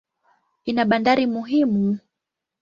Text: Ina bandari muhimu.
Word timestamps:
Ina 0.69 0.83
bandari 0.89 1.25
muhimu. 1.33 1.85